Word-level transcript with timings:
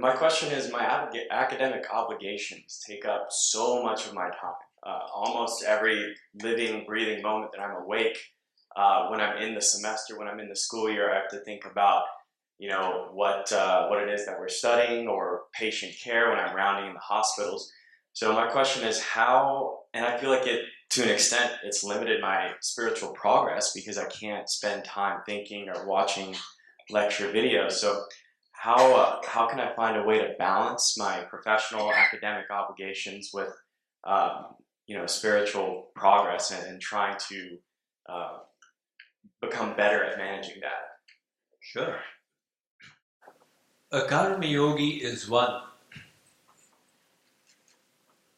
And 0.00 0.08
my 0.08 0.16
question 0.16 0.50
is 0.50 0.72
my 0.72 1.10
academic 1.30 1.84
obligations 1.92 2.82
take 2.86 3.04
up 3.04 3.26
so 3.28 3.82
much 3.82 4.06
of 4.06 4.14
my 4.14 4.30
time. 4.30 4.54
Uh, 4.82 5.00
almost 5.14 5.62
every 5.62 6.14
living, 6.42 6.86
breathing 6.86 7.20
moment 7.20 7.52
that 7.52 7.60
I'm 7.60 7.82
awake, 7.82 8.18
uh, 8.76 9.08
when 9.08 9.20
I'm 9.20 9.42
in 9.42 9.54
the 9.54 9.60
semester, 9.60 10.18
when 10.18 10.26
I'm 10.26 10.40
in 10.40 10.48
the 10.48 10.56
school 10.56 10.90
year, 10.90 11.12
I 11.12 11.16
have 11.16 11.28
to 11.32 11.40
think 11.40 11.66
about, 11.70 12.04
you 12.58 12.70
know, 12.70 13.10
what 13.12 13.52
uh, 13.52 13.88
what 13.88 14.02
it 14.02 14.08
is 14.08 14.24
that 14.24 14.40
we're 14.40 14.48
studying 14.48 15.06
or 15.06 15.42
patient 15.52 15.92
care 16.02 16.30
when 16.30 16.38
I'm 16.38 16.56
rounding 16.56 16.86
in 16.86 16.94
the 16.94 17.00
hospitals. 17.00 17.70
So 18.14 18.32
my 18.32 18.46
question 18.46 18.88
is 18.88 19.02
how, 19.02 19.80
and 19.92 20.06
I 20.06 20.16
feel 20.16 20.30
like 20.30 20.46
it 20.46 20.64
to 20.92 21.02
an 21.02 21.10
extent 21.10 21.52
it's 21.62 21.84
limited 21.84 22.22
my 22.22 22.52
spiritual 22.62 23.12
progress 23.12 23.74
because 23.74 23.98
I 23.98 24.06
can't 24.06 24.48
spend 24.48 24.82
time 24.82 25.18
thinking 25.26 25.68
or 25.68 25.86
watching 25.86 26.34
lecture 26.88 27.30
videos. 27.30 27.72
So 27.72 28.04
how 28.60 28.94
uh, 28.94 29.20
how 29.26 29.46
can 29.46 29.58
I 29.58 29.74
find 29.74 29.96
a 29.96 30.02
way 30.02 30.18
to 30.18 30.34
balance 30.38 30.98
my 30.98 31.20
professional 31.30 31.90
academic 31.94 32.50
obligations 32.50 33.30
with 33.32 33.48
um, 34.04 34.54
you 34.86 34.98
know 34.98 35.06
spiritual 35.06 35.88
progress 35.94 36.50
and, 36.50 36.66
and 36.66 36.78
trying 36.78 37.16
to 37.30 37.56
uh, 38.06 38.36
become 39.40 39.74
better 39.76 40.04
at 40.04 40.18
managing 40.18 40.60
that? 40.60 41.00
Sure. 41.60 41.96
A 43.92 44.02
karma 44.02 44.44
yogi 44.44 44.90
is 45.10 45.26
one 45.26 45.62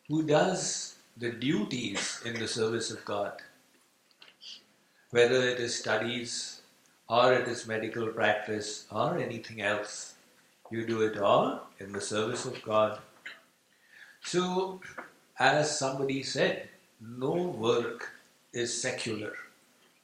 who 0.06 0.22
does 0.22 0.98
the 1.16 1.32
duties 1.32 2.22
in 2.24 2.38
the 2.38 2.46
service 2.46 2.92
of 2.92 3.04
God, 3.04 3.42
whether 5.10 5.42
it 5.48 5.58
is 5.58 5.76
studies 5.76 6.62
or 7.08 7.34
it 7.34 7.46
is 7.46 7.66
medical 7.66 8.06
practice 8.06 8.86
or 8.90 9.18
anything 9.18 9.60
else. 9.60 10.14
You 10.72 10.86
do 10.86 11.02
it 11.02 11.18
all 11.18 11.68
in 11.78 11.92
the 11.92 12.00
service 12.00 12.46
of 12.46 12.62
God. 12.62 12.98
So, 14.24 14.80
as 15.38 15.78
somebody 15.78 16.22
said, 16.22 16.70
no 16.98 17.34
work 17.34 18.08
is 18.54 18.80
secular. 18.80 19.34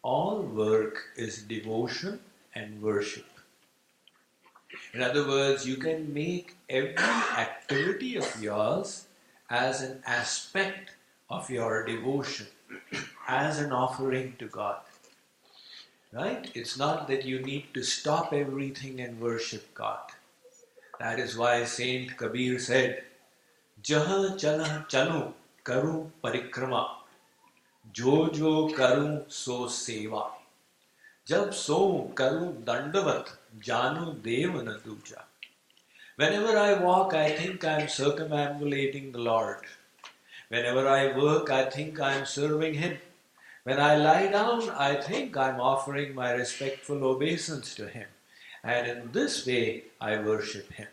All 0.02 0.42
work 0.42 1.04
is 1.16 1.40
devotion 1.40 2.20
and 2.54 2.82
worship. 2.82 3.24
In 4.92 5.00
other 5.00 5.26
words, 5.26 5.66
you 5.66 5.78
can 5.78 6.12
make 6.12 6.58
every 6.68 6.98
activity 6.98 8.16
of 8.16 8.42
yours 8.42 9.06
as 9.48 9.80
an 9.80 10.02
aspect 10.04 10.90
of 11.30 11.48
your 11.48 11.86
devotion, 11.86 12.48
as 13.26 13.58
an 13.58 13.72
offering 13.72 14.36
to 14.38 14.48
God. 14.48 14.80
Right? 16.12 16.50
It's 16.54 16.76
not 16.76 17.08
that 17.08 17.24
you 17.24 17.38
need 17.40 17.72
to 17.72 17.82
stop 17.82 18.34
everything 18.34 19.00
and 19.00 19.18
worship 19.18 19.72
God. 19.72 20.12
That 20.98 21.20
is 21.20 21.36
why 21.36 21.62
Saint 21.62 22.16
Kabir 22.16 22.58
said, 22.58 23.04
Jah 23.80 24.34
chala 24.36 24.84
chalu 24.88 25.32
karu 25.64 26.10
parikrama, 26.24 26.88
jo 27.92 28.28
jo 28.30 28.68
karu 28.70 29.24
so 29.28 29.66
seva. 29.66 30.24
Jab 31.24 31.54
so 31.54 32.10
karu 32.16 32.52
dandavat, 32.64 33.28
janu 33.60 34.16
duja. 34.20 35.22
Whenever 36.16 36.58
I 36.58 36.74
walk, 36.74 37.14
I 37.14 37.30
think 37.30 37.64
I 37.64 37.82
am 37.82 37.86
circumambulating 37.86 39.12
the 39.12 39.20
Lord. 39.20 39.58
Whenever 40.48 40.88
I 40.88 41.16
work, 41.16 41.48
I 41.48 41.66
think 41.70 42.00
I 42.00 42.14
am 42.14 42.26
serving 42.26 42.74
Him. 42.74 42.98
When 43.62 43.78
I 43.78 43.94
lie 43.94 44.26
down, 44.26 44.68
I 44.70 44.96
think 44.96 45.36
I 45.36 45.50
am 45.50 45.60
offering 45.60 46.16
my 46.16 46.32
respectful 46.32 47.04
obeisance 47.04 47.76
to 47.76 47.86
Him 47.86 48.08
and 48.68 48.86
in 48.86 49.12
this 49.12 49.46
way 49.46 49.84
I 50.00 50.18
worship 50.18 50.72
Him. 50.72 50.88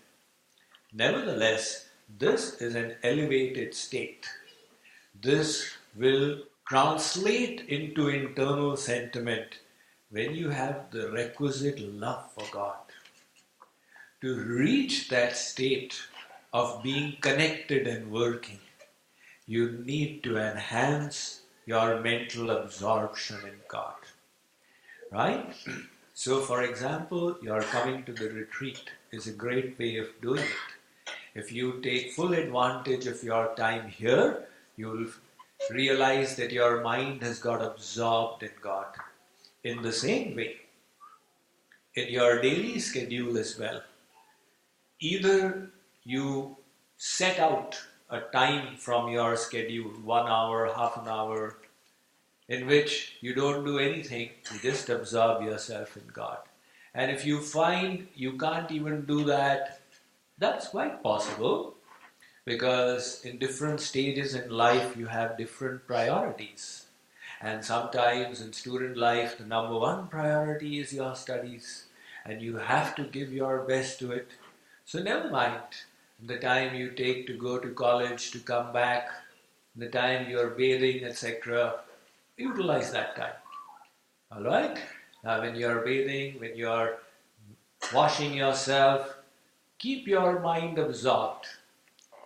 Nevertheless, 0.93 1.89
this 2.19 2.61
is 2.61 2.75
an 2.75 2.95
elevated 3.03 3.75
state. 3.75 4.27
This 5.21 5.71
will 5.95 6.43
translate 6.69 7.61
into 7.67 8.07
internal 8.07 8.77
sentiment 8.77 9.59
when 10.09 10.33
you 10.33 10.49
have 10.49 10.91
the 10.91 11.11
requisite 11.11 11.79
love 11.79 12.31
for 12.33 12.45
God. 12.51 12.77
To 14.21 14.35
reach 14.35 15.09
that 15.09 15.35
state 15.35 16.01
of 16.53 16.81
being 16.81 17.17
connected 17.19 17.87
and 17.87 18.11
working, 18.11 18.59
you 19.45 19.71
need 19.83 20.23
to 20.23 20.37
enhance 20.37 21.41
your 21.65 21.99
mental 21.99 22.51
absorption 22.51 23.37
in 23.45 23.59
God. 23.67 23.95
Right? 25.11 25.53
So, 26.17 26.39
for 26.39 26.63
example, 26.63 27.37
your 27.41 27.61
coming 27.61 28.05
to 28.05 28.13
the 28.13 28.29
retreat 28.29 28.89
is 29.11 29.27
a 29.27 29.33
great 29.33 29.77
way 29.77 29.97
of 29.97 30.07
doing 30.21 30.45
it. 30.45 31.11
If 31.35 31.51
you 31.51 31.81
take 31.81 32.13
full 32.13 32.33
advantage 32.33 33.05
of 33.05 33.21
your 33.21 33.53
time 33.55 33.89
here, 33.89 34.47
you'll 34.77 35.07
realize 35.69 36.37
that 36.37 36.53
your 36.53 36.79
mind 36.81 37.21
has 37.21 37.39
got 37.39 37.61
absorbed 37.61 38.43
in 38.43 38.51
God. 38.61 38.85
In 39.65 39.81
the 39.81 39.91
same 39.91 40.37
way, 40.37 40.55
in 41.95 42.07
your 42.07 42.41
daily 42.41 42.79
schedule 42.79 43.37
as 43.37 43.59
well, 43.59 43.81
either 45.01 45.69
you 46.05 46.55
set 46.95 47.39
out 47.39 47.77
a 48.09 48.21
time 48.21 48.77
from 48.77 49.09
your 49.09 49.35
schedule, 49.35 49.91
one 50.15 50.29
hour, 50.29 50.71
half 50.73 50.95
an 50.95 51.09
hour, 51.09 51.57
in 52.47 52.67
which 52.67 53.17
you 53.21 53.33
don't 53.33 53.65
do 53.65 53.79
anything, 53.79 54.29
you 54.51 54.59
just 54.59 54.89
absorb 54.89 55.43
yourself 55.43 55.97
in 55.97 56.03
God. 56.13 56.37
And 56.93 57.11
if 57.11 57.25
you 57.25 57.41
find 57.41 58.07
you 58.15 58.37
can't 58.37 58.71
even 58.71 59.05
do 59.05 59.23
that, 59.25 59.81
that's 60.37 60.67
quite 60.67 61.01
possible 61.01 61.75
because 62.45 63.21
in 63.25 63.39
different 63.39 63.81
stages 63.81 64.35
in 64.35 64.49
life 64.49 64.95
you 64.95 65.07
have 65.07 65.37
different 65.37 65.87
priorities. 65.87 66.85
And 67.41 67.65
sometimes 67.65 68.41
in 68.41 68.53
student 68.53 68.95
life, 68.95 69.37
the 69.37 69.45
number 69.45 69.77
one 69.77 70.07
priority 70.07 70.79
is 70.79 70.93
your 70.93 71.15
studies, 71.15 71.85
and 72.23 72.41
you 72.41 72.57
have 72.57 72.95
to 72.95 73.03
give 73.03 73.33
your 73.33 73.59
best 73.59 73.99
to 73.99 74.11
it. 74.11 74.31
So, 74.85 75.01
never 75.01 75.29
mind 75.29 75.61
the 76.23 76.37
time 76.37 76.75
you 76.75 76.91
take 76.91 77.27
to 77.27 77.33
go 77.33 77.59
to 77.59 77.69
college, 77.69 78.31
to 78.31 78.39
come 78.39 78.71
back, 78.71 79.09
the 79.75 79.89
time 79.89 80.29
you're 80.29 80.51
bathing, 80.51 81.03
etc 81.03 81.81
utilize 82.37 82.91
that 82.91 83.15
time. 83.15 83.33
Alright? 84.31 84.79
Now, 85.23 85.41
when 85.41 85.55
you 85.55 85.67
are 85.67 85.79
bathing, 85.79 86.39
when 86.39 86.55
you 86.55 86.69
are 86.69 86.97
washing 87.93 88.33
yourself, 88.33 89.15
keep 89.79 90.07
your 90.07 90.39
mind 90.39 90.77
absorbed. 90.77 91.47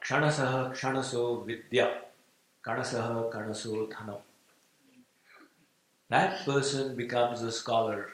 Kshanasaha 0.03 0.71
kshanaso 0.73 1.45
vidya. 1.45 2.01
Kanasaha 2.65 3.31
kanaso 3.31 3.89
dhanam. 3.89 4.17
That 6.09 6.43
person 6.43 6.95
becomes 6.95 7.41
a 7.41 7.51
scholar 7.51 8.09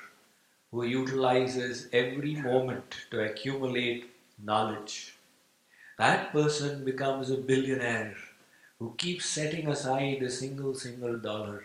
who 0.71 0.83
utilizes 0.83 1.87
every 1.93 2.35
moment 2.35 2.95
to 3.11 3.23
accumulate 3.23 4.09
knowledge. 4.43 5.15
That 5.97 6.33
person 6.33 6.83
becomes 6.83 7.29
a 7.29 7.37
billionaire 7.37 8.15
who 8.79 8.93
keeps 8.97 9.25
setting 9.25 9.69
aside 9.69 10.21
a 10.21 10.29
single, 10.29 10.75
single 10.75 11.17
dollar 11.17 11.63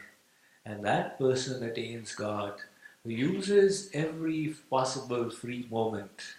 and 0.64 0.84
that 0.84 1.18
person 1.18 1.62
attains 1.62 2.14
God 2.14 2.60
who 3.02 3.10
uses 3.10 3.90
every 3.94 4.54
possible 4.68 5.30
free 5.30 5.66
moment 5.70 6.34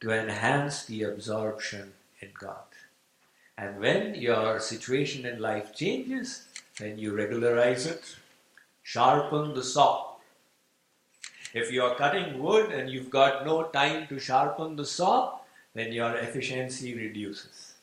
to 0.00 0.10
enhance 0.10 0.84
the 0.84 1.02
absorption 1.02 1.92
in 2.20 2.30
God. 2.38 2.64
And 3.58 3.80
when 3.80 4.14
your 4.14 4.60
situation 4.60 5.26
in 5.26 5.40
life 5.40 5.74
changes, 5.74 6.46
then 6.78 6.98
you 6.98 7.14
regularize 7.14 7.86
it, 7.86 8.16
sharpen 8.82 9.54
the 9.54 9.62
saw. 9.62 10.14
If 11.54 11.70
you 11.70 11.82
are 11.82 11.96
cutting 11.96 12.42
wood 12.42 12.72
and 12.72 12.88
you've 12.88 13.10
got 13.10 13.44
no 13.44 13.64
time 13.64 14.06
to 14.08 14.18
sharpen 14.18 14.76
the 14.76 14.86
saw, 14.86 15.38
then 15.74 15.92
your 15.92 16.14
efficiency 16.16 16.94
reduces. 16.94 17.74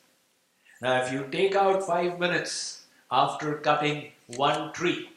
Now, 0.82 1.02
if 1.02 1.12
you 1.12 1.28
take 1.30 1.54
out 1.54 1.86
five 1.86 2.18
minutes 2.18 2.84
after 3.10 3.54
cutting 3.56 4.12
one 4.26 4.72
tree, 4.72 5.10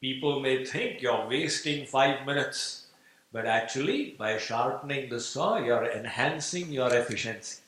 People 0.00 0.40
may 0.40 0.62
think 0.62 1.00
you're 1.00 1.26
wasting 1.26 1.86
five 1.86 2.26
minutes, 2.26 2.86
but 3.32 3.46
actually, 3.46 4.10
by 4.18 4.36
sharpening 4.36 5.08
the 5.08 5.18
saw, 5.18 5.56
you're 5.56 5.90
enhancing 5.90 6.70
your 6.70 6.94
efficiency. 6.94 7.62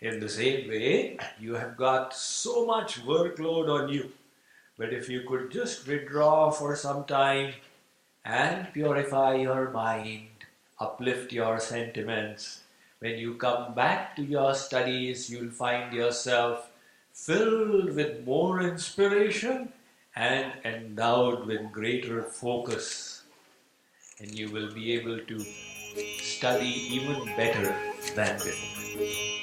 In 0.00 0.20
the 0.20 0.28
same 0.28 0.68
way, 0.68 1.18
you 1.40 1.54
have 1.54 1.76
got 1.76 2.14
so 2.14 2.64
much 2.64 3.04
workload 3.04 3.68
on 3.68 3.88
you, 3.88 4.12
but 4.76 4.92
if 4.92 5.08
you 5.08 5.22
could 5.28 5.50
just 5.50 5.88
withdraw 5.88 6.52
for 6.52 6.76
some 6.76 7.04
time 7.04 7.54
and 8.24 8.72
purify 8.72 9.34
your 9.34 9.70
mind, 9.70 10.46
uplift 10.78 11.32
your 11.32 11.58
sentiments, 11.58 12.60
when 13.00 13.18
you 13.18 13.34
come 13.34 13.74
back 13.74 14.14
to 14.14 14.22
your 14.22 14.54
studies, 14.54 15.28
you'll 15.28 15.50
find 15.50 15.92
yourself 15.92 16.70
filled 17.12 17.96
with 17.96 18.24
more 18.24 18.60
inspiration 18.60 19.72
and 20.18 20.52
endowed 20.64 21.46
with 21.46 21.72
greater 21.72 22.22
focus, 22.24 23.22
and 24.20 24.34
you 24.38 24.50
will 24.50 24.72
be 24.74 24.92
able 24.94 25.18
to 25.20 25.40
study 26.20 26.74
even 26.96 27.24
better 27.36 27.74
than 28.16 28.36
before. 28.36 29.37